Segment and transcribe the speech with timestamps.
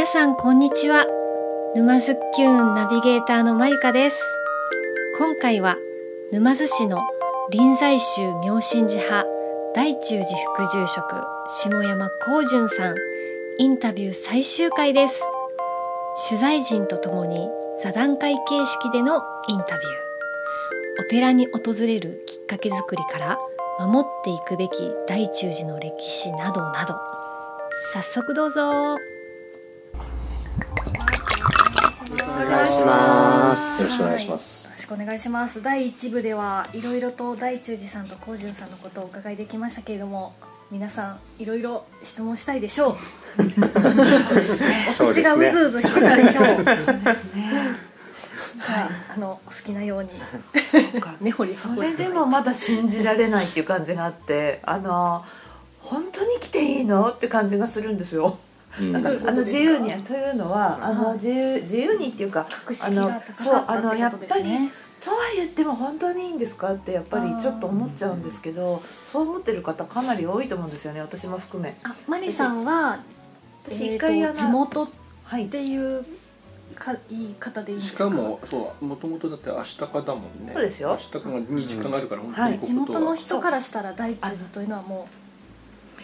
[0.00, 1.04] 皆さんこんにちは。
[1.76, 4.18] 沼津きゅんナビゲーターのまゆかです。
[5.18, 5.76] 今回は
[6.32, 7.02] 沼津市の
[7.50, 9.28] 臨済宗妙心寺派
[9.74, 10.24] 大中寺
[10.54, 11.04] 副住職
[11.48, 12.96] 下山光純さん
[13.58, 15.22] インタビュー最終回です。
[16.30, 17.50] 取材陣とともに
[17.82, 21.04] 座談会形式でのインタビュー。
[21.04, 23.38] お寺に訪れるきっかけづくりから
[23.78, 26.94] 守っていくべき大中寺の歴史などなど。
[27.92, 28.96] 早速どうぞ。
[32.46, 33.82] お願いします。
[33.82, 34.64] よろしくお願いします。
[34.66, 35.62] よろしくお願いします。
[35.62, 40.32] 第一部ではいろいろと大中寺さんと高潤さんのことをお伺いできましたけれども
[40.70, 42.96] 皆さんいろいろ質問したいでしょう。
[45.00, 46.44] お口がうずうずしてたでしょう。
[46.44, 46.52] は
[48.82, 48.88] い。
[49.14, 50.10] あのお好きなように。
[51.54, 55.24] それでもまだ信じられないっていう感じがあってあの
[55.80, 57.10] 本当に来ていいの？
[57.10, 58.38] って感じがするんですよ。
[58.78, 58.92] うん。
[58.92, 71.74] なんかあの自由にというのはあの自由自由にっていうか格式が高そうあのやっぱりとは言っても本当にいいんですかってやっぱりちょっと思っちゃうんですけどそう思ってる方かなり多いと思うんですよね私も含め。
[71.84, 73.00] あマリさんは
[73.64, 74.88] 私一回あの地元っ
[75.24, 75.76] はいてい。
[75.76, 76.04] う
[76.76, 78.04] か言い方でいいんですか？
[78.04, 80.52] しかもそうもともとだって明日かだもんね。
[80.54, 80.90] そうですよ。
[80.90, 82.48] 明日かがに時間があるから本当は。
[82.48, 82.52] い。
[82.52, 85.14] にこ地元のは人からしたら大中寺というのはもう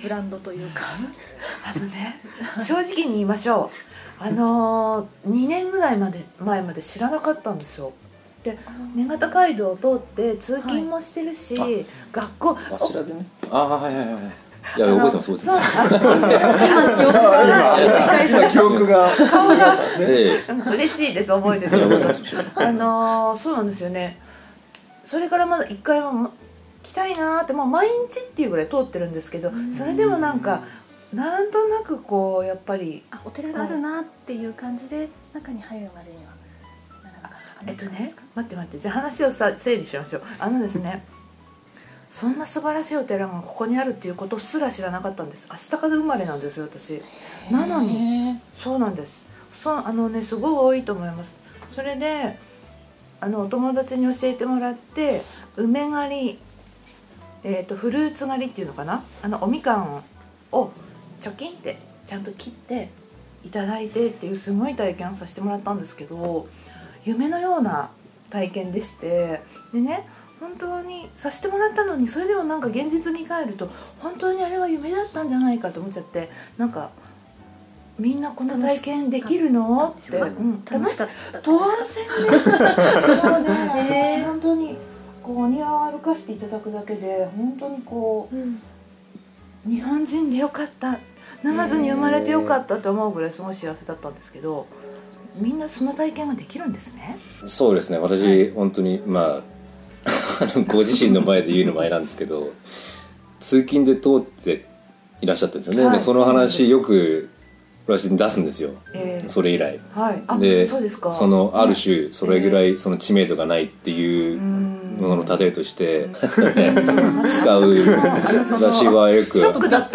[0.03, 0.83] ブランドというか。
[1.65, 2.21] あのね
[2.65, 3.71] 正直に言いましょ
[4.21, 4.25] う。
[4.25, 7.93] あのー、2年ぐらいまで前まで知らなかったんですよ。
[8.43, 8.59] で
[8.95, 11.85] 根形街道を通って通勤もしてるし、はい。
[12.13, 13.27] 学校わしらでね。
[13.51, 14.23] ああはいはいはいはい。
[14.79, 15.59] いや覚えてます覚えてそう。
[15.59, 15.95] ます。
[16.67, 17.77] 今記憶が
[18.29, 19.11] 今記憶が。
[19.31, 19.77] 顔が
[20.73, 21.77] 嬉しいです覚えてて。
[22.55, 24.19] あのー、そうなんですよね。
[25.05, 26.31] それからまだ一回は
[26.87, 30.63] ま来たいなーってもう毎日っていうぐらい通ってるんですけどそれでもなんか
[31.13, 36.37] なんとなくこうやっぱりあお寺があるなっていう感じで中に入るまでには
[37.67, 40.23] えっとね待って待ってじゃあ話をさ整理しましょう。
[40.39, 41.05] あのですね
[42.11, 45.49] そんな素晴らしいお寺がここにあるっていうことすら知らなかったんです。
[45.51, 47.03] 明日から生まれなんですよ私。
[47.51, 49.25] なのにへそうなんです。
[49.53, 51.39] そうあのねすごい多いと思います。
[51.75, 52.39] それで
[53.21, 55.23] あのお友達に教えてもらって
[55.57, 56.39] 梅狩り
[57.49, 59.05] えー、とフルーツ狩りっていうのかな？
[59.23, 60.03] あのおみかん
[60.51, 60.73] を
[61.21, 62.89] チョキンってちゃんと切って
[63.45, 66.49] いただいてっていうすごい体験をさせてもらったんですけど
[67.05, 67.91] 夢のような
[68.31, 69.41] 体験でして
[69.73, 70.09] でね
[70.41, 73.71] 本当にさせてもらったのにそれでもなんか現実に帰ると
[74.01, 76.29] 本当にあれは夢だったんじゃないかと思っちゃって
[76.59, 76.91] なんか
[77.99, 79.95] みんなこの体験できるの？
[79.99, 81.41] って、うん、楽しかった。
[81.41, 82.51] 当然です。
[83.27, 84.77] もうね、本当に
[85.27, 88.61] こうお庭を歩かせていただくだけで本当にこうん
[89.67, 91.01] う日本人でよかった
[91.43, 94.69] 沼津に生まれてよかったと思うぐらいすごい幸せだったんですけど
[95.35, 97.19] みんなその体験ができるんですね。
[97.47, 97.99] そうですね。
[97.99, 99.43] 私本当にまあ
[100.69, 102.53] ご自身の前で言うのもあれなんですけど、
[103.39, 104.65] 通勤で通って
[105.21, 105.85] いらっしゃったんですよね。
[105.85, 107.29] はいでその話よく
[107.87, 108.71] 私に出すんですよ。
[108.95, 109.79] えーそれ以来。
[109.95, 111.13] はい、あでそうですか。
[111.13, 114.41] そのある種それぐらいその知名度がないっていう
[114.97, 117.73] ものの例えとして 使う
[118.53, 119.43] 私はよく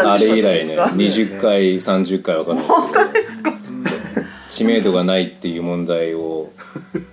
[0.06, 3.56] あれ以来ねですか20回30回わかんないですけど
[4.50, 6.52] 知名度がないっていう問題を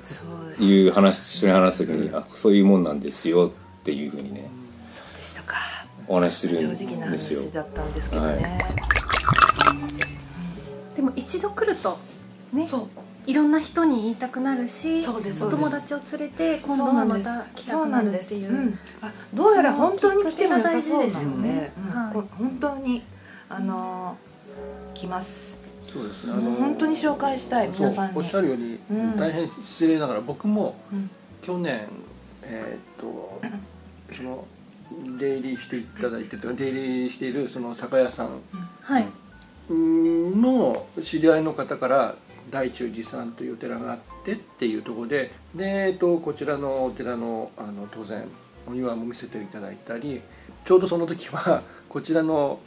[0.03, 0.25] そ
[0.60, 4.50] ういう話一緒に話す時にあそういうもんなんですよっていうふうにね
[4.88, 5.55] そうでしたか。
[6.09, 7.41] お話しする正ん直なですよ。
[7.41, 8.59] 話だったんですけどね。
[10.97, 11.99] でも一度来ると
[12.53, 12.66] ね。
[12.69, 12.81] そう。
[13.28, 18.48] いろんな人に言いたくなるしお友達を連れて今度はまた来たくなるっていう。
[18.48, 21.72] そうなんあどうやら本当に来ても良さそうなのでね。
[21.76, 21.90] うん。
[21.90, 22.14] はい。
[22.14, 23.02] こ本当に
[23.50, 25.58] あのー来ます。
[25.86, 26.32] そうですね。
[26.32, 28.18] あの本当に紹介したいそう皆さんに。
[28.18, 29.16] おっしゃるようにうん。
[29.16, 31.10] 大変失礼ながら僕もうん。
[31.42, 31.86] 去年
[32.44, 33.42] えーっと
[34.16, 34.46] その
[35.18, 38.31] 出入りしていただいてというか出入りしているその酒屋さん。
[38.81, 39.06] はい。
[39.69, 42.14] の知り合いの方から
[42.50, 48.24] 大中寺さんというお寺があってっていうところでで、えっと、こちらのお寺のあの当然
[48.66, 50.20] お庭も見せていただいたり
[50.64, 52.60] ちょうどその時は こちらの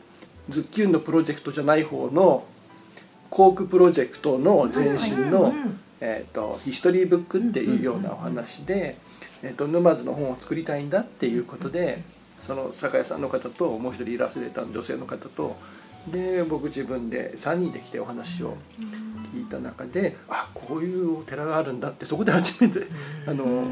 [0.49, 2.45] ズッキュンのプロジェクトじゃない方の
[3.29, 5.53] コークプロジェクトの前身の、
[6.01, 8.97] えー、とヒストリーブックっていうようなお話で、
[9.43, 12.03] えー、と沼津の本を作りたいんだっていうことで
[12.39, 15.55] その酒屋さんの方ともう一人イラストレーターの女性の方と
[16.07, 18.57] で僕自分で3人で来てお話を
[19.33, 22.87] 聞いた中であこういうお寺があるんだってそこで初めて
[23.27, 23.65] あの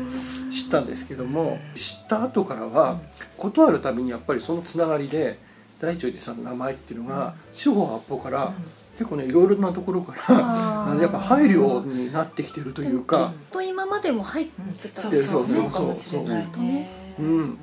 [0.51, 2.99] 知ったんですけども知った後からは
[3.37, 5.39] 事あるたびにやっぱりそのつながりで
[5.79, 8.53] 大長寺さんの名前っていうのが四方八方から
[8.93, 14.47] 結構ねいろいろなところからやっぱ配慮になってきてるというか、と今までも入っ
[14.81, 15.03] てたん。
[15.03, 15.61] そうですよねそう。
[15.63, 17.15] そうかもしれないね。
[17.17, 17.57] うん、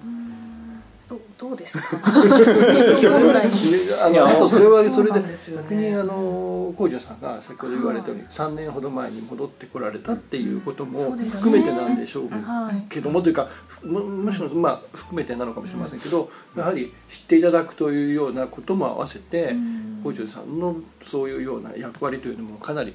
[1.08, 2.00] どどうですか？
[2.04, 2.10] あ
[4.10, 5.26] いやのあとそれはそれでね。
[5.54, 12.28] 逆にあの浩二さんが先ほど言われたように3年ほど前に戻ってこられたっていうことそも含めてなんでしょう。
[12.28, 12.82] はい。
[12.88, 13.48] けどもというか
[13.82, 19.54] むむしろまあ含めてなのかもしれませんけどやはり知っていただくというようなことも合わせて
[20.02, 22.92] 浩二さんのそういうような役割というのもかなり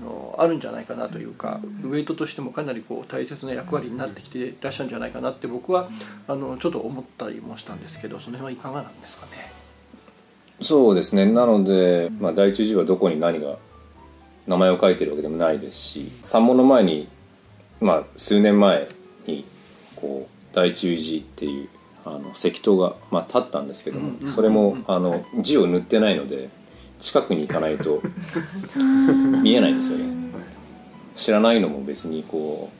[0.00, 5.88] あのあるんじゃないかなというかウェイトとしてもかなりこう大切な役割になってきていらっしゃるんじゃないかなって僕は
[6.26, 9.32] あのちょっと思ったりもしたんですけどその辺はいかがなんですかね？
[10.60, 13.58] そうですねなので、まあ、第一次はどこに何が
[14.46, 17.08] 名前を書いてるわけでもないですし三門の前に、
[17.80, 18.88] まあ、数年前
[19.26, 19.44] に
[19.94, 21.68] こう第一次っていう
[22.04, 26.48] あの石塔が、まあ、立ったんですけども、それもあの字を塗ってないので
[26.98, 28.02] 近くに行かないと
[29.42, 30.04] 見えないんですよね。
[31.16, 32.70] 知らないのも別にこ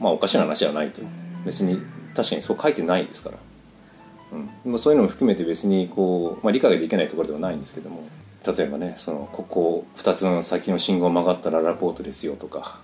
[0.00, 1.02] うまあおかしな話じゃないと。
[1.44, 1.78] 別に
[2.14, 3.38] 確かにそう書いてないですから。
[4.64, 8.04] うん、まあそういうのも含めて別にこう、まあ、理解ができないところではないんですけども。
[8.44, 12.80] 例えばねそのここ2つの先の信号を曲がったらララポートですよとか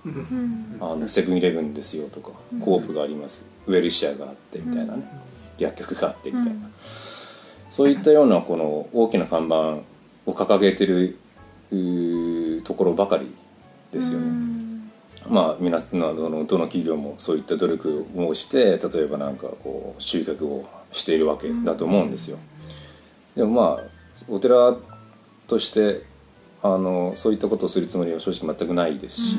[0.81, 2.31] あのセブンイレブンですよとか
[2.61, 3.45] コープがあります。
[3.67, 5.03] ウェルシアがあってみたいなね。
[5.59, 6.61] 薬局があってみたいな。
[7.69, 9.79] そういったようなこの大きな看板
[10.29, 11.19] を掲げてる
[12.65, 13.35] ところばかり
[13.93, 14.27] ですよね。
[15.29, 22.39] まあ皆さんのどの企業もそういった努力をして例えばなんかこう集客をしているわけだと思うんですよ。
[23.37, 23.85] でもまあ
[24.29, 24.77] お寺
[25.47, 26.03] として
[26.63, 29.39] あのそういったことをするつもりは正直全くないですし、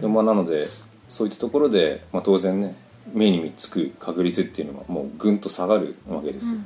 [0.00, 0.66] でもまあなので
[1.08, 2.76] そういったところで、まあ、当然ね
[3.12, 6.60] 目につく確率っていうのはもうぐんと下がるわけですよ。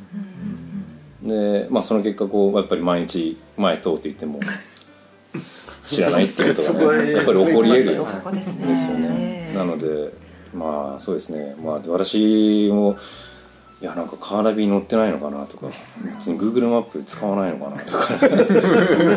[1.25, 4.41] でまあその結果こうやっぱり毎日前通っていても
[5.87, 8.03] 知らないっていうことがねやっぱり起こり得る。
[8.05, 8.67] そこですね。
[8.67, 9.53] ですよね。
[9.55, 10.13] なので
[10.55, 11.57] まあそうですね。
[11.63, 12.97] まあ私も
[13.81, 15.67] いやなんかカーナビに乗ってないのかなとか
[16.17, 18.09] 別に Google マップ使わないのかなとか。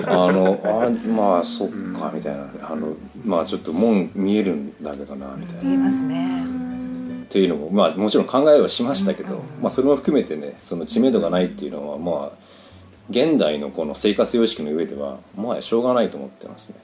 [0.27, 2.47] あのあまあそっかみたいな。
[2.69, 2.93] あの
[3.25, 5.63] まあちょっと門見えるんだけどなみたいな。
[5.63, 6.56] 見えますね
[7.27, 12.31] っていうのもまあもちろん考えはしましたけど、まあ、それも含めてねその知名度がないっていうのはまあ
[13.09, 16.79] 現代のこの生活様式の上ではもはやしょうがないと思ってますね。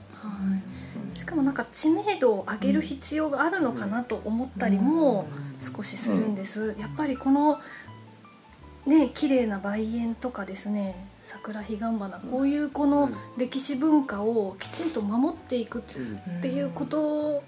[1.13, 5.27] しかもなんか知名度を上げる必要があるのかなと思ったりも
[5.59, 7.59] 少しするんです、やっぱりこの
[8.85, 17.43] ね綺麗な梅園とかですね桜彼岸花こういうこの歴史文化をきちんと守っていくっていうこと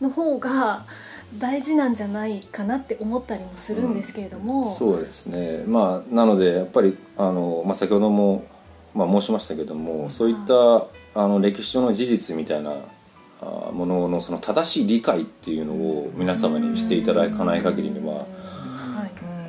[0.00, 0.86] の方が
[1.36, 5.64] 大事なんじゃないかなって思ったりもするんですけれども、そうですね。
[5.66, 8.46] まあなのでやっぱりあの、まあ、先ほども、
[8.94, 10.86] まあ、申しましたけどもそういった
[11.20, 12.72] あの歴史上の事実みたいな
[13.42, 18.28] あもののその正しい理解っていうのを皆様にしていただかない限りには、はい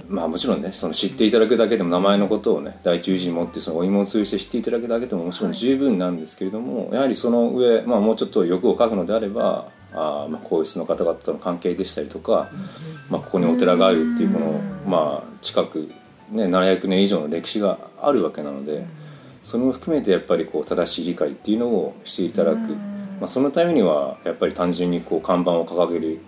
[0.10, 12.50] まあもちろんねその知っていただくだけでも名前のことをね第一友人持ってそのお芋を通じて知っていただくだけでももちろん十分なんですけれども、やはりその上、まあ、もうちょっと欲を書くのであればあーまあ皇室の方々との関係でしたりとか、
[13.10, 15.92] まあ、ここにお寺があるっていうこの、まあ、近く、
[16.32, 18.86] ね、700年以上の歴史があるわけなので
[19.44, 26.20] それも含めてやっぱりこう正しい理解っていうのをしていただく、まあ、そのためにはやっぱり単純にこう看板を掲げる。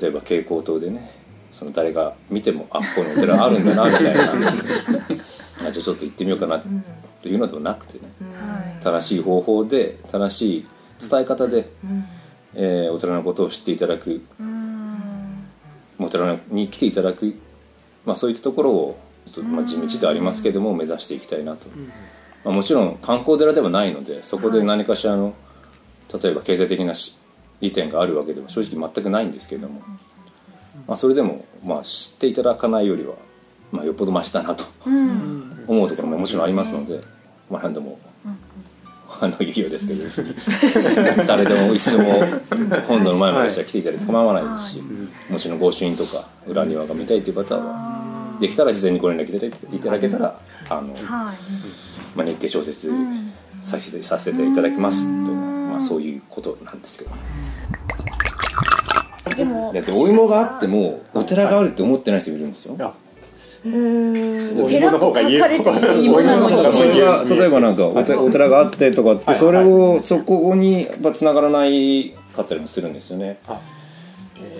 [0.00, 1.10] 例えば蛍光灯でね
[1.50, 4.32] その誰が見てもあここにお寺あるんだなみたいな。
[5.66, 6.62] あじゃあちょっと行ってみようかな
[7.22, 8.08] というのではなくてね。
[8.20, 8.82] はい。
[8.82, 10.66] 正しい方法で正しい
[11.10, 11.68] 伝え方で、
[12.54, 14.22] えーお寺のことを知っていただく。
[15.98, 17.36] お寺に来ていただく、
[18.06, 21.66] まあ、そういったところをちょっと、まあ、地道ではありますけども目指していきたいなと、
[22.44, 25.34] まあ、もちろん観光寺ではないのでそこで何かしらの
[26.22, 27.16] 例えば経済的なし
[27.60, 29.82] 利点があるわけでは正直全くないんですけれども、
[30.86, 33.14] まあ、それでも、まあ、知っていただかないよりは、
[33.70, 35.64] まあ、よっぽどマシだなとうん。
[35.66, 37.02] 思うところももちろんありますので、
[37.50, 37.98] まあ、何度も。
[39.20, 40.02] あの言うようですけど。
[40.04, 40.34] 別 に
[41.26, 42.22] 誰でもいつでも
[42.86, 44.82] 本堂の前までしたら来ていただいて構わないですし、
[45.28, 48.00] もちろん御朱印とか裏庭が見たいという方は
[48.40, 51.34] できたら事前にご連絡いただいていただけたらあの、はい。
[52.14, 52.90] まあ、日程調節
[53.62, 57.10] させてさせていただきますと、まあ、そういうことなんですけど。
[59.36, 62.94] でもだってお芋があってもお寺があるって思ってない人いるんですよ。
[63.62, 73.38] あ寺と書かれている芋なそれが例えばなんかお寺お寺があってとかってそれをそこにやっぱ繋がらないかったりもするんですよね。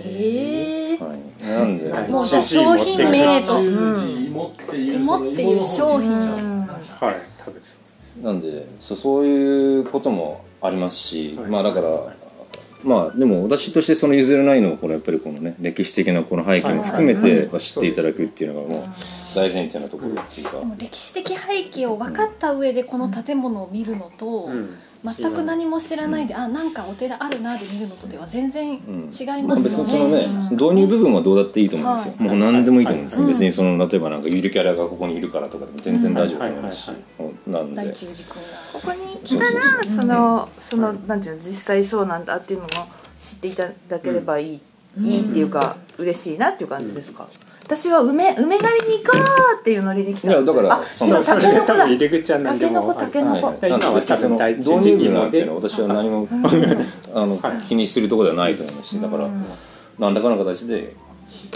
[0.04, 2.10] ええはい、なんで、はい。
[2.10, 3.74] もうじゃあ商品名として。
[3.74, 5.62] 数字芋っていう芋っていう。
[5.62, 8.22] 商品はい。
[8.22, 11.50] なんでそうそういうこともありますし、はい。
[11.50, 11.88] まあだから、
[12.84, 18.84] まあでも私としてその譲れないのはこのやっぱりこのね歴史的なこの背景も含めてまあ知っていただくっていうのがもう
[19.34, 30.26] 大前提なところっていうか、歴史的背景を分かった上でこの建物を見るのと、うん全く何も知らないで、あなんかお寺あるなで見るのとでは全然違いうんますよ別にそのね。
[30.26, 32.28] ね導入部分はどうだっていいと思うんですよ、はい。
[32.28, 36.90] もう何でもいいと思うんですよ、はい別にその例えばなんかゆるキャラがここにいるからとかでも全然大丈夫と思いますし、
[37.46, 37.82] なんで。
[38.72, 42.70] ここに来たらそのそのなんていうの実際そうなんだっていうのも
[43.16, 44.60] 知っていただければいい、
[45.00, 47.28] いいっていうか嬉しいなっていう感じですか？
[47.70, 49.16] 私は梅梅狩りに行こ
[49.56, 50.28] うっていうノリで来た。
[50.28, 51.86] いやだからあその違うタケノコだ。
[51.86, 52.94] 入り口は何でも。
[52.94, 53.86] タケノコタケノコ。
[53.86, 53.92] はい。
[53.92, 56.26] 今は多分なんていうのは私は何も
[57.14, 57.68] あのはい。
[57.68, 59.28] 気にするところではないと思いますしだから
[60.00, 60.96] 何らかの形で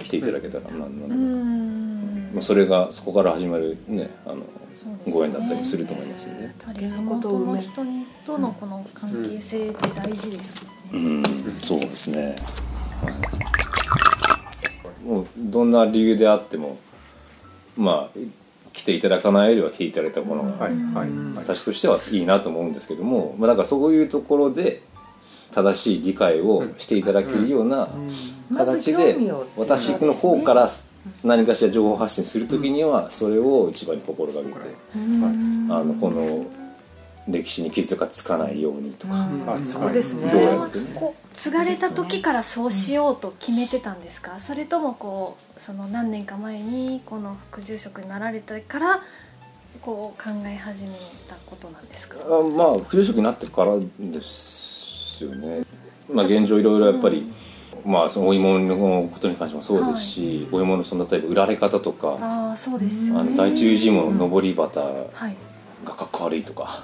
[0.05, 1.09] 来ていただけたらなんう。
[1.09, 1.19] なん。
[1.19, 5.13] んまあそれがそこから始まるねあのそうですね。
[5.13, 6.45] ご縁だったりすると思いますよね。
[6.45, 11.29] やっぱり地元の人にとのこの関係性って大事ですもんね。
[11.29, 11.59] うん。
[11.61, 12.35] そうですね、はい、
[15.05, 16.79] もうどんな理由であっても
[17.77, 18.19] まあ
[18.73, 20.69] 来ていただかないよりは来ていただいたものが、
[21.37, 24.83] 私としてはいいなと思うんですけども、まあ、だからそういうところで
[25.53, 27.89] 正しい理解をしていただけるような
[28.57, 29.17] 形で
[29.57, 30.69] 私の方から
[31.23, 34.55] 何かしら情報発信する時にはそれを一番に心がけて
[34.95, 34.97] あ
[35.85, 36.45] のこの
[37.27, 39.15] 歴史に傷がつかないようにとか。
[39.15, 40.31] はいそうですね。
[40.31, 40.85] どうやってね。
[40.95, 49.01] こう継がれた時からそうしようと決めてたんですか、それともこうその何年か前にこの副住職になられてから
[49.83, 50.93] こう考え始め
[51.29, 55.65] たことなんですか、あまあ副住職になってからですよね。
[56.13, 57.27] まあ現状いろいろやっぱり、
[57.85, 63.21] まあそのお芋のことに関してもそうですし、お芋のその例えば売られ方とか、ああそうですよね。
[63.21, 65.37] あの大中寺門の上り旗はい
[65.85, 66.83] がかっこ悪いとか。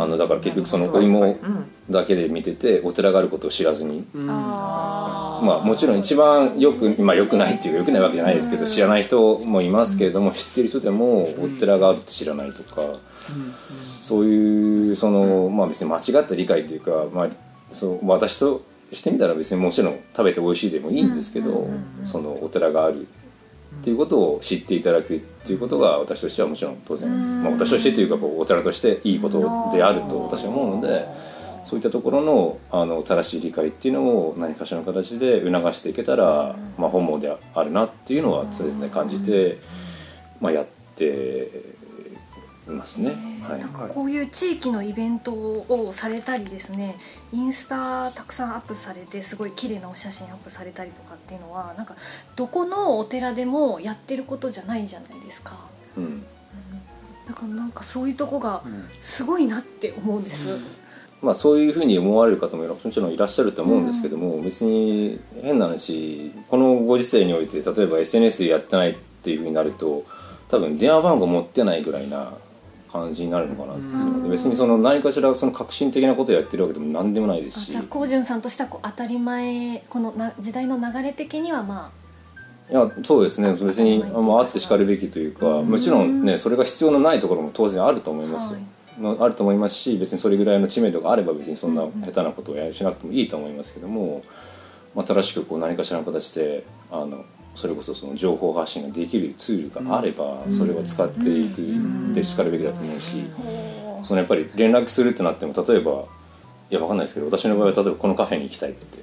[0.00, 1.36] あのだから結局そのお芋
[1.90, 12.82] だけで見ててお寺があることを知らずに、あまあもちろん一番よくまあよくないっていうかよくないわけじゃないですけど知らない人もいますけれども知ってる人でもお寺があるって知らないとか
[13.98, 17.28] そういうそのまあ別に間違った理解というかまあ
[17.72, 18.62] そう私と
[18.92, 21.68] してみたら別にもちろん食べて美味しいでもいいんですけど
[22.04, 23.08] そのお寺がある
[23.88, 29.40] っていうことを知っていただくっていうことが私としてはもちろん当然、まあ、私としてというかこうお寺としていいこと
[29.72, 31.06] であると私は思うので
[31.62, 39.58] そういったところのあの正しい理解っていうのを何かしらの形で促していけたら、まあ、本望であるなっていうのは常々感じて、
[40.38, 40.66] まあ、やっ
[40.96, 41.48] て
[42.72, 43.14] いますね。
[43.48, 43.60] はい。
[43.60, 46.96] なんかこういう地域のイベントをされたりですね
[47.32, 51.96] インスタたくさんアップされてすごい綺麗なお写真アップされたりとかっていうのはなんか
[52.36, 55.58] どこのお寺でもやってることじゃないじゃないですか。
[55.96, 56.24] うん。
[57.26, 58.62] だからなんかそういうとこが
[59.02, 60.58] すごいなって思うんです、
[61.20, 70.06] まあ、そういうふうに思われる方ももちろんいらっしゃると思うんですけども、別に変な話このご時世において例えば SNS やってないっていうふうになると
[70.48, 72.32] 多分電話番号持ってないぐらいな
[72.90, 77.68] 感じになるのかなっていうので別にその何かしらその革新的なことをやってるわけでも何でもないですし。
[77.68, 81.90] あじゃあ光潤さんとしてはこう当たり前このな時代の流れ的にはま
[82.70, 83.54] いやそうですね。
[83.54, 88.78] 別にあまああってしかるべきというかもちろんねそれが必要のないところも当然あると思いますよ、はい。
[89.16, 94.22] まあ、あると思いますし別にそれぐらいの知名度があれば別にそんな下手なことをやしなくてもいいと思いますけども、
[94.94, 97.24] まあ、正しくこう何かしらの形であの
[97.58, 103.24] それこそその情報発信ができるツールがあればそれを使っていくでしかるべきだと思うし
[104.00, 106.04] あそのやっぱり連絡するってなっても例えば
[106.70, 108.98] いやわかんないですけど私の場合は例えばこのカフェに行きたいって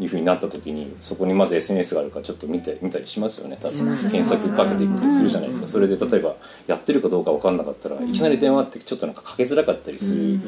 [0.00, 3.58] いうふうになった時にそこにまず SNS があるからちょっと見て見たりしますよね。
[3.60, 5.68] 多分検索かけてみたりするじゃないですか。
[5.68, 6.36] それで例えば
[6.68, 10.40] やってるかどうか分かんなかったらいきなり電話ってちょっとなんかかけづらかったりする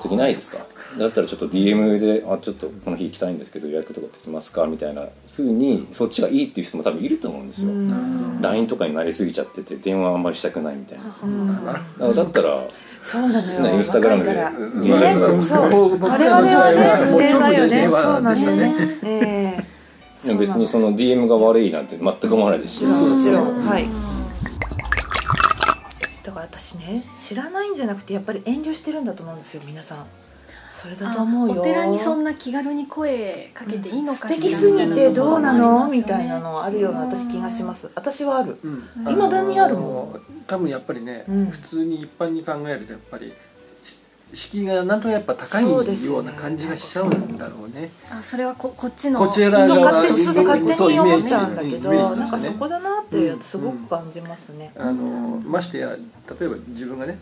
[0.00, 0.64] 時ないですか。
[0.96, 7.70] だったらちょっと DM で「あちょっとこの日行きたいんですけど予約とかできますか?」みたいなふうにそっちがいいっていう人も多分いると思うんですよ。
[8.40, 11.04] LINE とかになりすぎちゃってて電話あんまりしたくないみたいな。
[11.04, 12.64] だからだったら
[13.06, 13.60] そうなのよ。
[13.60, 14.34] ねインスタグラムで。
[15.40, 16.00] そう。
[16.00, 17.68] 我々はね、もう電話よね。
[17.68, 18.74] 直で電話そうなんだでしたね。
[18.74, 18.98] ね。
[19.04, 19.64] え
[20.24, 22.84] えでも別にその DM が悪いなんて全く思わないですし。
[22.84, 23.64] もちろん。
[23.64, 23.86] はい。
[26.24, 30.06] だから私ね知らないんじゃなくてやっぱり遠慮してるんだと思うんですよ皆さん
[30.76, 31.62] それだと思うよ。
[31.62, 35.88] お寺にそんな気軽に声かけていいのかしら素敵すぎてどうなの？
[35.88, 37.90] みみたいなのあるような私気がします。
[37.94, 38.58] 私はある。
[38.62, 38.82] うん。
[39.06, 39.84] 未だにあるもん。
[39.84, 41.46] の多分やっぱりね、うん。
[41.46, 43.32] 普通に一般に考えるとやっぱり
[43.82, 43.98] し
[44.34, 47.90] 敷居がなんとやっぱ高いような感じがしちゃうんだろうね。
[48.10, 54.72] あそれはここっちのこちらそうが勝手に勝手に思っちゃうんだけどイメージイメージとなんかそこだなっていうすごく感じますね。
[54.76, 57.18] あのましてや例えば自分がね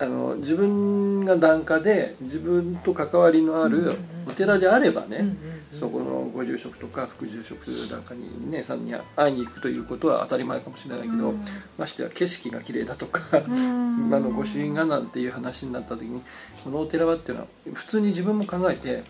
[0.00, 5.36] あの自分が檀家で自分と関わりのあるお寺であればね、
[5.72, 11.44] そこのご住職とか副住職檀家にねさんに会いに行くということは当たり前かもしれないけど、うん。
[11.76, 14.14] ましてや景色が綺麗だとか、うん。
[14.14, 16.22] あの御朱印がなんていう話になった時に
[16.64, 19.02] このお寺はっていうのは普通に自分も考えて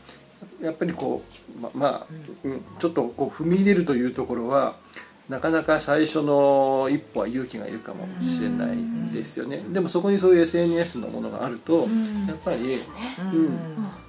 [0.61, 1.23] やっぱりこ
[1.56, 2.06] うままあ、
[2.44, 4.75] うん、ちょっとこう踏み入れるというところは
[5.30, 8.76] なかなか最初の一歩は勇気がいるかもしれない
[9.14, 9.58] ですよね。
[9.72, 12.26] でもそこにそういう SNS のものがあると、ん。
[12.26, 12.75] やっぱり、
[13.32, 13.38] うん。
[13.38, 13.58] うん。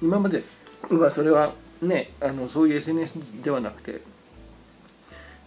[0.02, 0.42] 今まで
[0.90, 4.00] はそれはねあのそういう SNS ではなくて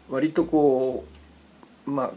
[0.09, 1.03] 割とこ
[1.85, 2.11] うまあ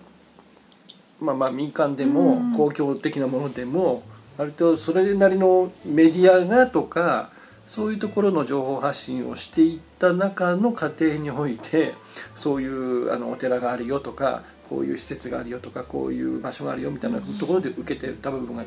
[1.21, 2.55] まあまあ民間でもうん。
[2.55, 4.05] 公共的なものでも
[4.37, 7.33] 割とそれなりのメディアがとか
[7.69, 11.95] そういうところの情報発信をしていった中の過程において
[12.35, 18.65] そういうあのお寺があるよとかこういう施設があるよとかこういう場所があるよみたいなところで受けてた部分が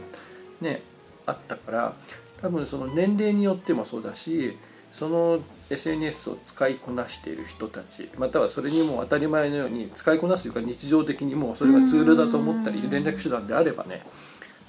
[0.62, 0.84] ね
[1.26, 1.96] あったから
[2.42, 4.56] 多分その年齢によってもそうだし
[4.92, 5.40] その
[5.72, 14.04] SNS を使いこなしている人たちまたはそれにもう当たり前のように使いこなすというか日常的にもうそれがツールだと思ったり連絡手段であればね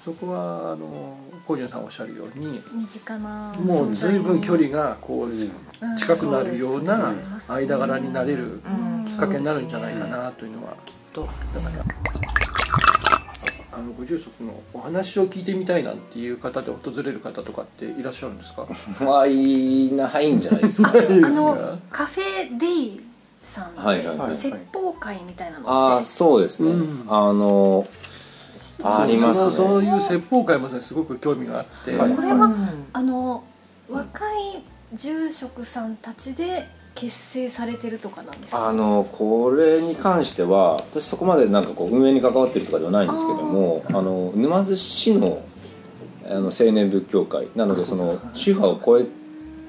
[0.04, 1.16] そこはあの
[1.46, 5.96] 小潤さんおっしゃるように身近なもう随分距離がこううん。
[5.96, 7.12] 近くなるような
[7.48, 9.04] 間柄になれるうん。
[9.04, 11.84] きっかけになるんじゃないかなというのはきっとだから
[13.74, 18.66] あのご住職のお話を聞いてみたいなんていう方で訪れる方とかっていらっしゃるんですか？
[19.00, 20.90] まあいないんじゃないですか。
[20.94, 21.28] あいいですか？
[21.30, 23.00] のカフェデイ
[23.42, 27.04] さんで、はいはいはい説法会みたいなのあそうですね、うん。
[27.08, 27.86] あの
[28.82, 29.46] ありますね。
[29.46, 32.14] そうそういう説法会もねすごく興味があって、はい。
[32.14, 32.86] これは、うん。
[32.92, 33.44] あの
[33.90, 34.24] 若
[34.54, 34.62] い
[34.94, 38.68] 住職さんたちで結成されてるとかなんですか？
[38.68, 45.42] あのこれに関しては私そこまでなんかこう運営に関わってるとかではないんですけどもあの沼津市の
[46.26, 49.06] あの青年仏教会なのでその宗派を超え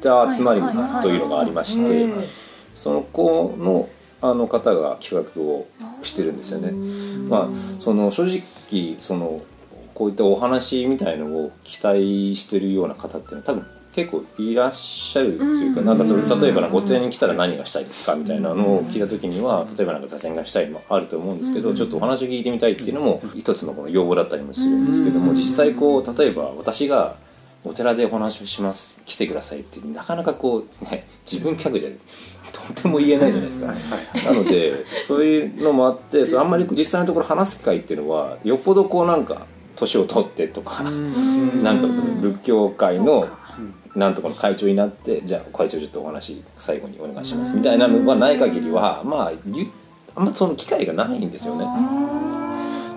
[0.01, 0.61] た集まり
[1.01, 2.27] というのがありましへてえ
[2.75, 3.89] その子の
[4.23, 5.67] あの方が企画を
[6.01, 6.71] してるんですよね。
[7.29, 9.41] まあその正直その
[9.93, 27.17] こういったお話みたいのを期待してるような方っていうのは多分結構いらっしゃるというかなんか例えばなんかお寺に来たら何がしたいですかみたいなのを聞いた時には例えばなんか座禅がしたいもあると思うんですけどちょっとお話を聞いてみたいっていうのも一つのこの要望だったりもするんですけども実際こう例えば私が
[27.63, 31.89] お寺でお話をします来てくださいってなかなかこう、ね、自分客じゃ
[32.67, 33.67] とても言えないじゃないですか。
[34.31, 39.45] なのでそういうのもあってそれあんまり実際のところ話す機会っていうのはよっぽどこうなんか
[39.75, 40.89] 年を取ってとか、な
[41.73, 43.25] んかその仏教界の
[43.95, 49.31] なんとかの会長になってじゃあ会長ちょっとお話最後にお願いしますみたいなのがない限りはまあ
[50.15, 51.65] あんまその機会がないんですよね。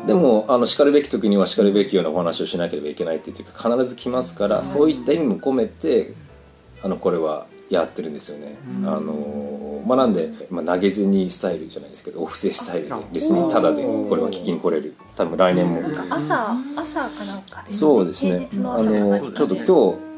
[0.06, 6.14] でもあのしかるべき時にはしかるべきようなお話をしなければいけないっていうか必ず来ますから、そういった意味も込めて
[6.82, 8.54] あのこれはやってるんですよね。
[8.84, 9.55] あの
[9.86, 14.94] まあ、なんで、まあ、投げ銭スタイルじゃないですけどお布施スタイルで別にタダでこれは聞きに来れる。
[15.16, 15.80] 多分来年も。
[16.10, 18.48] 朝朝かなんかでそうですね。
[18.64, 19.68] あのちょっと今日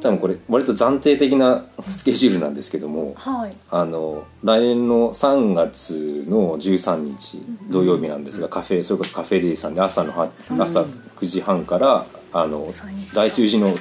[0.00, 3.56] 多分これ割と暫定的なスケジュールなんですけどもはい。
[3.70, 10.82] あの来年の3月の13日土曜日なんですがカフェそれこそカフェデイさんで朝のは朝
[11.16, 13.76] 9時半からあの3日大中寺の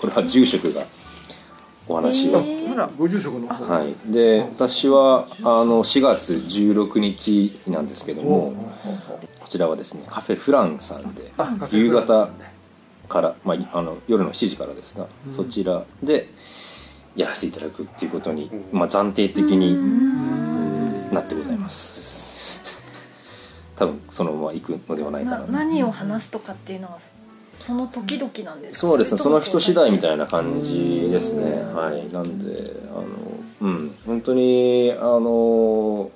[0.00, 0.82] これは住職が
[1.88, 2.30] お話。
[2.30, 2.66] を、えー
[2.98, 3.64] ご住職の方。
[3.64, 8.52] はい、で私はあの4月16日なんですけども
[9.40, 11.32] こちらはですねカフェフランさんで
[11.72, 12.28] 夕方
[13.08, 16.28] から、まあ、あの夜の7時からですが、そちらで
[17.14, 22.60] やらせていただくっていうことに、まあ、暫定的になってございます。
[23.76, 25.38] 多分そのまま行くのではないかな。
[25.38, 26.98] な何を話すとかっていうのは
[27.66, 28.78] その時々なんですか？
[28.80, 29.18] そうですね。
[29.18, 31.62] その人次第みたいなな感じですね。
[31.74, 32.12] はい。
[32.12, 33.04] なんであの
[33.60, 33.94] うん。
[34.06, 36.10] 本当にあの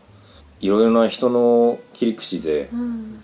[0.61, 3.21] いろいろな人の切り口で、うん。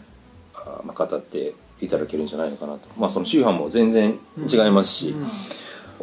[0.54, 2.88] あまあ、語っていただけるんじゃないのかなと。
[2.98, 4.18] まあその宗派も全然
[4.52, 5.14] 違いますし、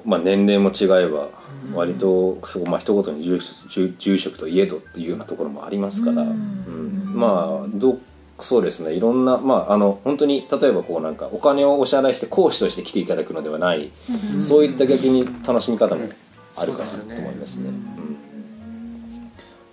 [0.05, 1.27] まあ、年齢も違えば
[1.73, 7.11] 割と、まあ一言に住住住職といえどっていうようなところもありますから、うん。
[7.13, 7.99] まあどう
[8.39, 8.93] そうですね。
[8.93, 13.91] いろんなまああの本当に例えばこうなんかお金をお支払いして講師として来ていただくのではない、
[14.39, 16.09] そういった逆に楽しみ方も
[16.55, 17.69] あるかなと思いますね。
[17.69, 18.13] うん。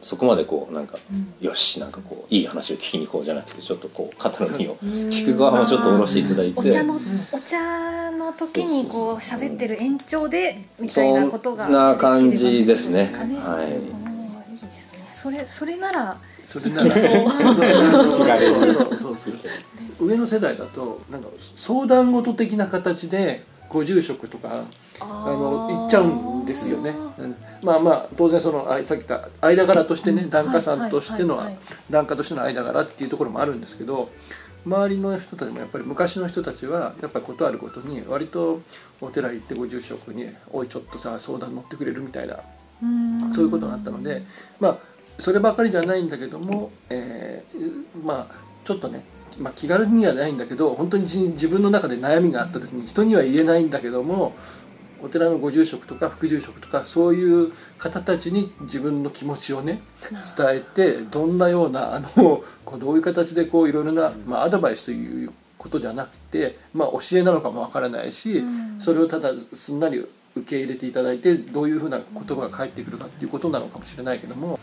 [0.02, 0.96] そこまでこうなんか、
[1.40, 6.60] よしなんかこういい話を聞きに行こうじゃなくてちょっとこう肩の荷を聞く側もちょっと下ろしていただいて。
[6.60, 7.00] お茶の
[7.32, 13.10] お茶の時にこう喋ってる延長でみたいなことがそんな感じですね。
[13.14, 13.24] は
[13.62, 14.00] いうん
[14.52, 15.08] いいですね。
[15.12, 16.16] それそれなら
[16.58, 16.90] それなら。
[20.00, 24.64] 上の世代だとなんか相談事的な形でご住職とか
[24.98, 26.06] あの行っちゃう。
[26.06, 26.94] んですよね。
[27.18, 27.26] う。
[27.26, 31.40] んまあまあ当然そのあさっき言った間柄としてね檀家さんとしての
[31.88, 33.10] 檀家としての間柄っていう。
[33.10, 34.08] ところもあるんですけど
[34.64, 38.62] 周りの人たちもやっぱり昔の人たちはやっぱり事あるごとに割と
[39.00, 42.38] お寺行ってご住職に「おいちょっとさ相談乗ってくれる」みたいな
[42.82, 42.86] う。
[42.86, 43.44] んそう。
[43.44, 43.50] いう。
[43.50, 44.22] ことがあったので
[44.60, 44.76] まあ
[45.20, 49.02] そればかりではないんだけども、えーまあちょっとね、
[49.38, 54.34] まあ、気軽にはないんだけど本当に自自分の中で悩みがあった時に人には言えないんだけども
[55.02, 59.80] お寺のご住職とか副住職とかそういう方たちに自分の気持ちをね
[60.10, 62.08] 伝えてどんなようなあの
[62.64, 68.80] こうどういう形でこういろいろな、まあ、アドバイスということではなくて、まあ、教えなのかもわからないし、うん。
[68.80, 69.98] それをただすんなり
[70.34, 74.58] 受け入れていただいてどういうふうな言葉が返ってくるかっていうことなのかもしれないけども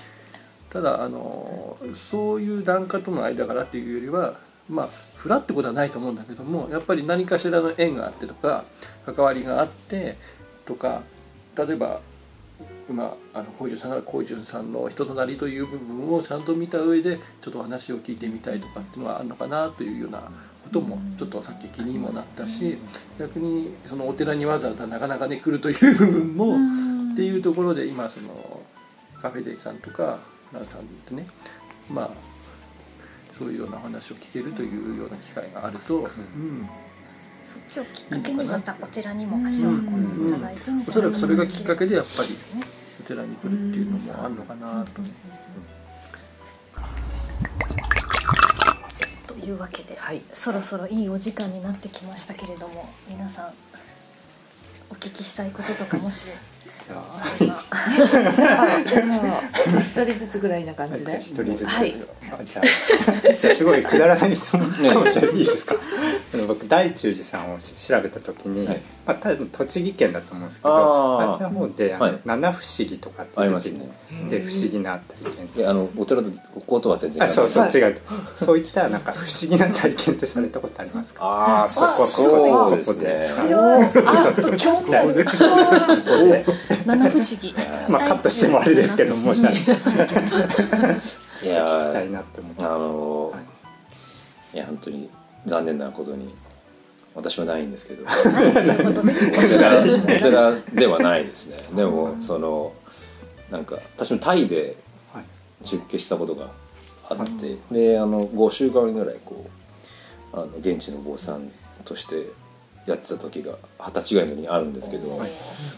[0.69, 4.35] ただあのそういう檀家との間柄っていうよりは
[4.69, 8.65] まあフラってことはないと思うんだけどもやっぱり何かしらの縁があってとか
[9.05, 10.17] 関わりがあって
[10.65, 11.03] とか
[11.57, 12.01] 例えば
[12.89, 22.77] 今あの小泉さんなら小泉さんの人となりという部分をちゃんと見た上でちょっとお話を聞いてみたいとかっていうのはあるのかなというようなこともちょっとさっき気にもなったし
[23.19, 26.87] 逆にそのお寺にわざわざなかなかね来るという部分もうん。
[27.17, 28.61] っていうところで今その
[29.19, 30.19] カフェデイさんとか
[30.53, 31.27] ランさんでね
[31.89, 32.37] まあ
[33.37, 36.67] そういうようなお話を聞けるというような機会があると、うん、
[37.43, 42.29] そっちをきっかけにまたお寺にも足を運んでいただいてみたいなおそらくそれがきっかけでやっぱり
[42.99, 45.01] お寺に来るっていうのもあるのかなと。
[49.33, 50.21] というわけで、はい。
[50.33, 53.53] そろそろいいお時間になってきましたけれども皆さん
[54.89, 56.31] お聞きしたいこととかもし
[56.87, 58.31] じゃあ。
[58.33, 61.17] じゃあじゃあ一人ずつぐらいな感じで。
[61.17, 61.95] 一人ずつ、はい
[62.31, 63.21] あじゃあ。
[63.33, 65.75] じゃあすごいくだらない質問かもしれないいいですか？
[66.33, 68.81] あの僕大中寺さんをし調べた時に、はい。
[69.05, 72.19] まあ、多分栃木県だと思うんですけどあっちの方ではい。
[72.25, 73.79] 七不思議とかってありますね。
[74.29, 77.23] で不思議な体験であのお寺とこことは全然。
[77.23, 77.71] あそうそう、はい。
[77.73, 77.95] 違う。
[78.35, 81.23] そういったなんか不思議な体験ってされたことありますか？
[81.23, 83.27] ああここそうですね。
[83.29, 85.25] それはあっと興味ある
[86.85, 87.53] 七不思議。
[87.89, 89.55] まあカットしてもあれですけどもしあれ。
[89.57, 89.59] い
[91.49, 95.09] や聞きたいーなって思ってあのはいいや本当に
[95.45, 96.33] 残念なことに
[97.15, 98.05] 私はないんですけど。
[98.05, 98.07] お
[100.19, 101.57] 寺 ではないですね。
[101.75, 102.73] でもその
[103.51, 104.75] なんか私もタイで
[105.13, 105.23] はい
[105.63, 106.49] 出家したことが
[107.09, 109.45] あって、であの5週間ぐらいこ
[110.33, 111.51] うあの現地の坊さん
[111.85, 112.27] として
[112.87, 115.19] やってた時が二十歳ぐらいの時にあるんですけど、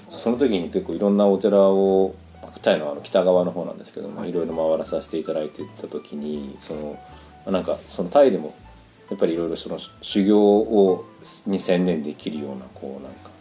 [0.10, 2.16] その時に結構いろんなお寺を
[2.62, 7.00] タイのあの北側の方なんですけども、い、ろいろ回らさせていただいてた時にその
[7.52, 8.54] なんかそのタイでも
[9.10, 11.06] やっぱりいろいろその修行を
[11.48, 13.32] に専念できるようなこうなんか、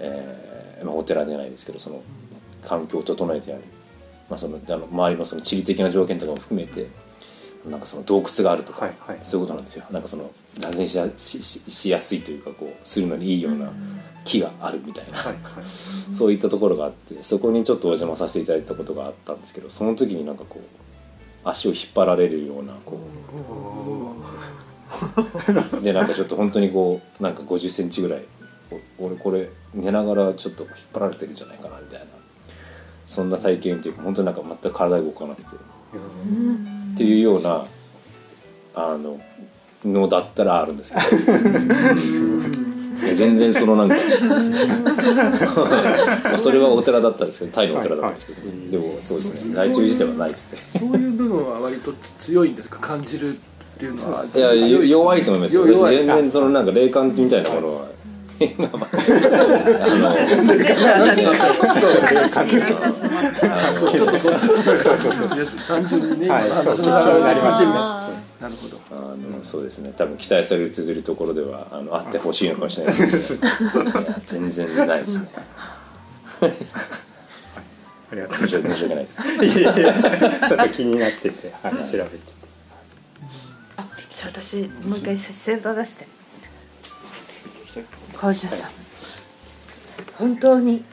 [0.00, 2.02] えーまあ、お寺じゃないですけどその
[2.62, 3.62] 環境を整えてやる、
[4.28, 6.88] まあ、そのあの周りのその地理的な条件とかも含めて
[7.66, 9.18] なんかその洞窟があるとか、はいはい。
[9.22, 9.84] そういうことなんですよ。
[9.90, 13.70] なんかその座禅しやすいというかこうするのにいいような
[14.24, 15.64] 木があるみたいな、はいはい。
[16.14, 20.62] そういったところがあってそこにちょっとお邪魔させていただいたことがあったんですけどその時になんかこう
[21.48, 22.98] 足を引っ張られるようなこ
[25.80, 28.22] うでなんかちょっと本当にこうなんか5 0ンチぐらい
[28.98, 32.06] お俺これ寝ながらちょっと引っ張られてるんじゃないかなみたいな。
[33.06, 35.48] そんな体験っていうか本当になんか全く体動かなくて。
[35.48, 37.64] っていうような
[38.74, 39.18] あの
[39.84, 40.92] のだったらあるんです
[43.16, 43.94] 全然そのなんか。
[46.24, 48.58] まあそれはお寺だったんですけどタイのお寺だったんですけど、はい。
[48.58, 49.54] はいでもそうですね。
[49.54, 50.58] 内中自体はないですね。
[50.78, 52.80] そういう部分は割と強いんですか？
[52.80, 53.38] 感じるっ
[53.78, 54.24] ていうのは。
[54.34, 55.64] いや弱いと思いますよ。
[55.66, 57.88] 全然そのなんか霊感みたいなものは。
[58.56, 58.90] まあまあ
[63.42, 64.30] あのちょっとそ
[65.66, 66.44] 単純にね、はい。
[66.44, 66.50] に
[67.24, 67.72] なりますね。
[67.74, 67.97] あ
[68.40, 68.80] なるほど。
[68.92, 69.92] あのそうですね。
[69.96, 73.42] 多分期待されているところではあのあってほしいのかもしれないですけ
[73.78, 75.28] ど いや全然ないですね。
[78.10, 79.20] ありがとう申し訳申し訳ないです。
[79.22, 79.92] いやいや
[80.48, 82.18] ちょっと気になってて、はい、調べてて。
[84.14, 86.06] じゃあ私もう一回姿勢を正して。
[88.16, 88.70] 川島さん。
[90.16, 90.84] 本当に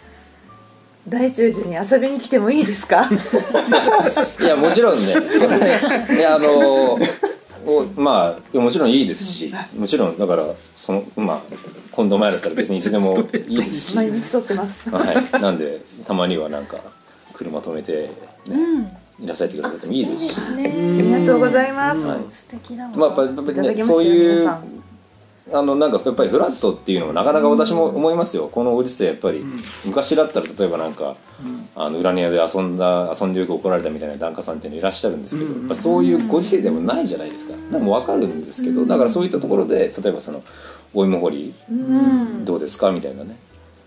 [1.08, 3.08] 大中寺に遊びに来てもいいですか？
[4.42, 5.14] いやもちろんね。
[6.18, 7.00] いやあのお
[7.96, 11.42] まあもちろんいいですしもちろんだからそのまあ
[11.92, 13.54] 今度前だったら別にいつでもい。
[13.54, 14.90] いですし、毎日撮ってます。
[14.90, 16.78] はい、なんでたまにはなんか
[17.34, 18.12] 車止めて、
[18.48, 20.32] ねいらっしゃってくださってもいいですし。
[20.54, 22.20] ありがとうございます、はい。
[22.32, 24.75] 素敵だわ、まあ、やっぱやっぱりねそういう皆さん
[25.54, 29.46] あのなんかやっぱりフラットっていうのはなかなか私も思いますよ、このご時世やっぱり、
[29.86, 31.16] 昔だったら例えばなんか、
[31.76, 37.54] あの裏庭で遊んだ遊んでよく怒られたみたいな檀家さんっていうのいらっしゃるんですけど、やっぱそういうご時世でもないじゃないですか。
[37.72, 40.44] でも分かるんですけど、だからそういったところで例えばその
[40.94, 42.46] お芋掘りうん。
[42.46, 43.38] どうですかみたいなね。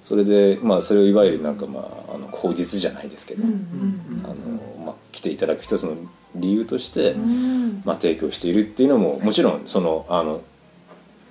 [0.04, 5.96] それでまあそれをいわゆるなんかまああの口実じゃないですけど、あのまあ、来ていただく一つの
[6.34, 7.14] 理由として、
[7.84, 10.42] まあ、提供しているっていうのももちろんそのあの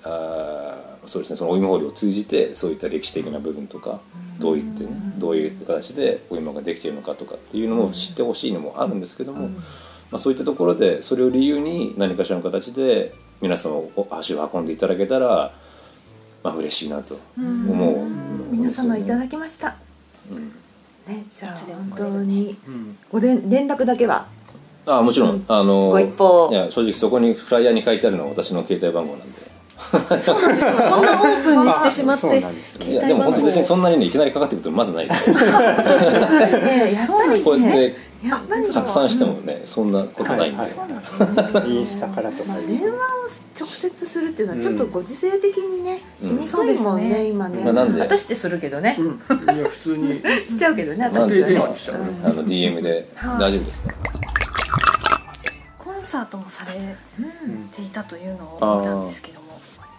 [0.04, 4.02] あーそうですねそのお芋掘りを通じてそういった歴史的な部分とか
[4.40, 9.58] どういってねどういう形でお芋ができているのかとかっていうのも知ってほしいのもあるんですけども、ま
[10.14, 15.54] あ、そういったところでそれを理由に何かしらの形で皆様お足を運んでいただけたら、
[16.44, 18.08] まあ嬉しいなと思う、
[18.52, 19.76] 皆様いただきました、
[20.32, 20.48] うん。
[21.08, 22.98] ねじゃあ本当にうん。
[23.12, 24.26] ご連連絡だけは。
[24.88, 26.50] あもちろん、あのご一報。
[26.52, 29.47] いや正直そこにフライヤーに書いてあるのは私の携帯番号なんで
[29.92, 35.36] こんなオープンにしてしまっそうてなんですねいやでも本当別にそんなにねいきなりかかってくるとまずないですよ。
[35.38, 37.90] ねやっぱりこうやっね。
[37.92, 40.82] てやっぱり拡散してもねそんなことないんですよ、
[41.68, 42.92] インスタからとかまあ、電話を
[43.60, 47.30] 直接するっていうのはちょっとご時世的にね、しにそうくいもんね,、ですね。
[47.30, 48.02] 今ね、まあなんで？
[48.02, 49.56] 私ってするけどね、うん。
[49.56, 50.20] いや普通に。
[50.48, 53.08] しちゃうけどね私ってね電話にしちゃううんあの DM で。
[53.16, 53.94] はい大丈夫ですか、
[55.78, 56.74] コンサートもされ
[57.72, 59.47] ていたというのを見たんですけども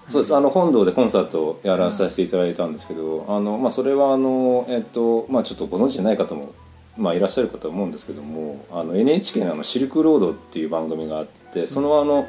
[0.09, 0.35] そうです。
[0.35, 6.55] あの本堂でコンサートをやらさせていただいたんですけど、あのまあ、それはあの、えっとまあ、ちょっとご存知でない方も、
[6.97, 12.27] まあ、いらっしゃるかと思うんですけどもあの NHK のあの「シルクロード」っていう番組があってそのあの、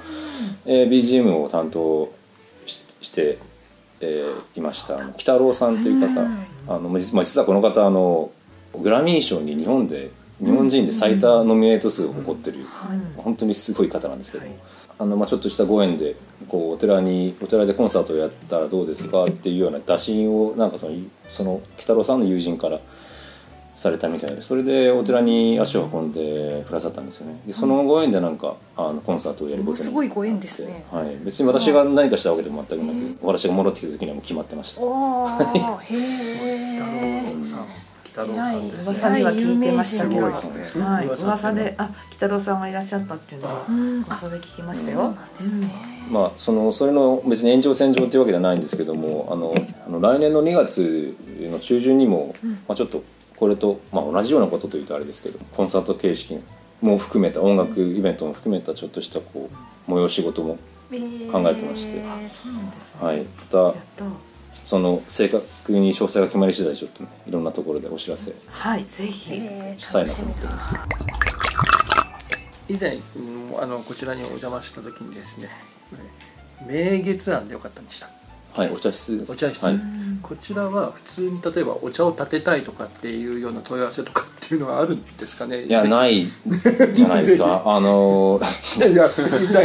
[0.65, 2.11] えー BGM を担当
[2.65, 3.39] しして、
[4.01, 4.99] えーいました。
[4.99, 6.21] あの北郎さんという方、
[6.67, 8.29] あのまあ実はこの方あの
[8.77, 12.59] グラミー賞に日本で日本人で最多ノミネート数を誇ってる、
[13.17, 14.45] 本当にすごい方なんですけど、
[14.97, 16.15] あのまあちょっとしたご縁で
[16.47, 20.95] こうお寺にお寺でコンサートをやったらどうですかっていうような打診をなんかその
[21.29, 22.79] その北郎さんの友人から
[23.75, 27.39] されたみたいでそれでお寺に足を運んでくださったんですよね。
[27.47, 30.83] でそのご縁でなんかあのコンサートをやることになってすごいご縁ですね。
[30.91, 34.81] はい、別に私が何かしたわけでも全くなく私が戻ってきた時にはもう決まってました。
[34.81, 38.93] おおへ北え郎さん北郎さんですね。
[38.93, 40.33] 噂には聞いてましたけど、ね。
[40.83, 41.75] はい、噂噂で。
[41.77, 44.03] あ北郎さんがいらっしゃったっていうのはん。
[44.03, 45.15] 噂で聞きましたよ、
[46.11, 49.53] まあ、そのそれの別に延長線上っていうわけではないんですけどもあの
[49.87, 52.35] あの来年の2月の中旬にも、
[52.67, 53.03] まあ、ちょっと
[53.35, 56.39] これと、まあ、同じようなことというとあれですけどコンサート形式
[56.81, 59.49] も含めた音楽イベントも含めたちょっとしたこ
[59.87, 60.57] う催し事も、
[61.31, 61.99] 考えてまして。
[63.01, 64.28] はい、またやっと
[64.69, 68.31] その正確に詳細が決まり次第ちょっとねいろんなところでお知らせ。
[68.45, 70.75] はいぜひ、したいなと思ってるんです。
[72.69, 75.49] 以前、うんあのこちらにお邪魔した時にですね
[76.67, 78.11] 明月庵でよかったんでした
[78.59, 79.79] はいお茶室お茶室、はい。
[80.21, 85.63] こちらは普通に例えばお茶を立てたいとかっていうような問い合わせとかっていうのはあるんですかね？
[85.63, 88.41] いやないじゃないですかあの
[88.77, 89.05] いやいや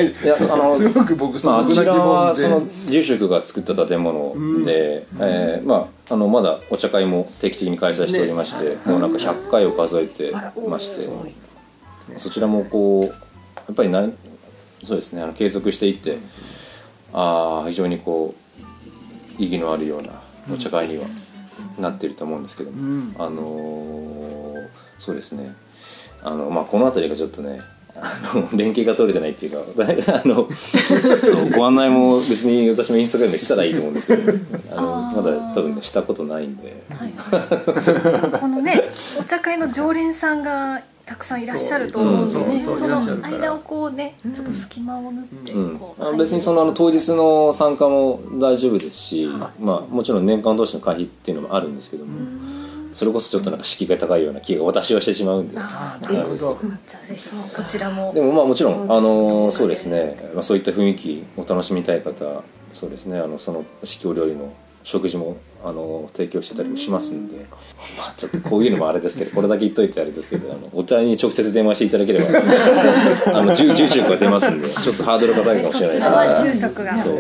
[0.01, 4.33] いいやあのすごく僕素まあ、あちらはその住職が作った建物
[4.65, 10.33] で、えーまあ、あのまだお茶会も定期的に開催しておりまして、もうなんか100回を数えて
[10.69, 11.09] まして、
[12.19, 13.11] そちらもこうや
[13.73, 14.09] っぱりな
[14.85, 16.19] そうですねあの継続していって
[17.13, 18.44] ああ非常にこう
[19.39, 20.13] 意義のあるような
[20.53, 21.05] お茶会には
[21.79, 23.15] なっていると思うんですけども、うん。
[23.19, 24.69] あのー
[24.99, 25.55] そうですね。
[26.23, 27.61] あの、まあ、この辺りがちょっとね
[27.97, 29.59] あの 連携が取れてないっていうか
[30.25, 30.49] あの
[31.23, 34.33] そうご案内も別に私もインスタグラムでしたらいいと思うんですけど
[34.73, 36.83] あのあーまだ多分ねしたことないんで。
[38.41, 38.83] このね
[39.19, 45.79] お茶会の常連さんがたくさんいらっしゃると思うんでねその間をこうねちょっと隙間を縫ってうん。
[45.79, 49.27] こ、あの別にそのあの当日の参加も大丈夫ですし、
[49.61, 52.13] まあ、もちろん年間通しの会費っていうのもあるんですけども
[52.93, 56.59] それこそちょっとなんか敷居が高いような気が私はしてしまうんであなるほど。
[56.63, 58.13] あぜひこちらも。
[58.15, 63.19] でもまあもちろんあのそうですね、まあ、そういった雰囲気を楽しみたい方そうですね。
[63.19, 64.53] あのその四季料理の
[64.85, 67.47] 食事もあの提供してたりもしますんで、
[67.99, 72.27] まあ、ちょっとこういうのもあれですけどこれだけ言っといてあれですけどあのお寺に直接電話していただければ
[73.39, 75.93] あの住住職が出ますんでちょっとハードルが高いかもしれないです。
[75.93, 76.99] そちらは住職が。
[76.99, 77.19] そう。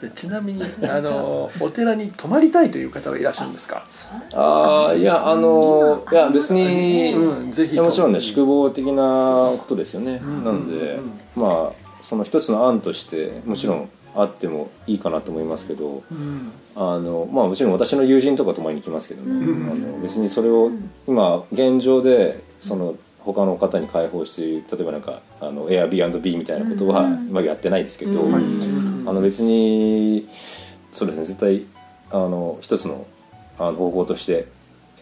[0.00, 3.84] でちなみにあのお寺に泊まりたいという方はいらっしゃるんですか？
[4.32, 7.92] ああいやあのいや別に、うんぜひも。
[7.92, 9.02] ちろんね宿坊的な
[9.58, 10.98] ことですよね、んなので、
[11.36, 11.42] うん。
[11.42, 20.70] まあその一つの案としてもちろんあってもいいかなと思いますけど、うんあのまあもちろん私の友人とか泊まりに来ますけどね、あの別にそれを
[21.06, 29.04] 今現状でその他の方に開放している例えばなんかあの Airbnb みたいなことは今やってないですけど、うん。
[29.06, 30.28] あの別に
[30.92, 31.66] そうですね絶対
[32.10, 33.06] あの一つの
[33.58, 34.46] あの方向として、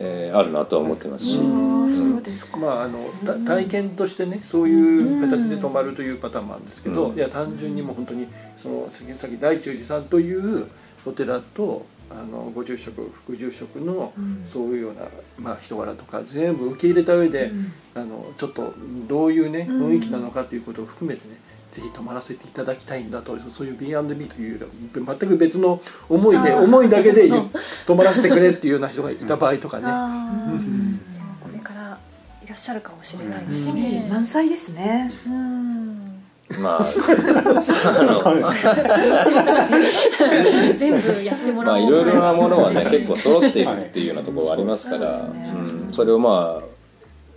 [0.00, 2.56] えーあるなとは思ってますし、あーそうですか。
[2.56, 7.16] まああのた体験としてねそういう形で泊まるというパターンもあるんですけど、うん。
[7.16, 8.26] いや単純にもう本当に
[8.56, 10.66] そのさっき大中寺さんという
[11.08, 14.12] お寺とあのご住職副住職の
[14.50, 15.02] そういうような、
[15.38, 17.52] まあ、人柄とか全部受け入れた上で、
[17.94, 18.74] あのちょっと
[19.06, 21.36] どういうね雰囲気なのかということを含めてね、
[21.70, 27.30] ぜひ泊まらせていただきたいんだとそういう B&B という全く別の思いで思いだけで
[27.86, 29.84] 泊まらせてくれっていうような人がいた場合とかね、
[31.42, 31.98] これから
[32.42, 34.08] いらっしゃるかもしれないです趣味ね。
[34.10, 35.12] 満載ですね。
[35.26, 35.97] うん
[36.60, 36.84] まあ あ
[40.74, 41.88] 全部やってものまあらおう。
[41.88, 45.52] いろいろなものはね 結構揃っていくっていうようなところはありますから、そうですね。
[45.86, 46.64] うん、それをまあ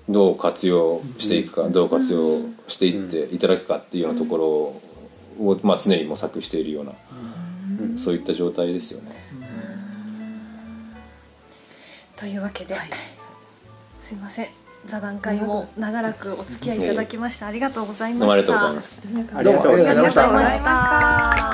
[0.10, 4.46] どう活用していくか、どう活用していっていただくかっていうようなところ
[5.46, 6.94] を、まあ、常に模索しているような、
[7.98, 9.12] そういった状態ですよね。
[12.18, 12.76] というわけで、
[14.00, 18.54] すいません座談会も長らくお付き合いいただきましてありがとうございどうもありました。
[18.54, 19.02] がとうございます。
[19.36, 21.52] ありがとうございありがとうごましたざいました。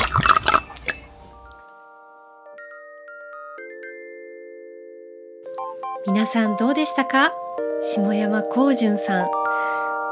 [6.08, 7.34] 皆さんどうでしたか？
[7.82, 9.28] 下山光純さん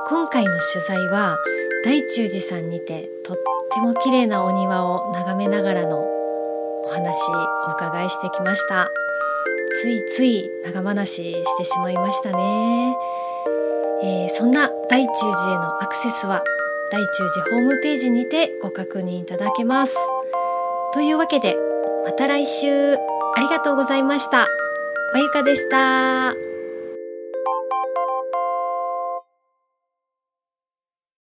[0.07, 1.37] 今回の取材は
[1.83, 3.35] 大中寺さんにてとっ
[3.73, 7.31] ても綺麗なお庭を眺めながらのお話
[7.67, 8.89] お伺いしてきました
[9.81, 12.95] ついつい長話してしまいましたね、
[14.03, 16.43] えーそんな大中寺へのアクセスは
[16.91, 19.97] 大中寺ホームページにてご確認いただけます。
[20.93, 21.55] というわけで
[22.05, 22.97] また来週。
[23.35, 24.47] ありがとうございました。
[25.13, 26.54] まゆかでした。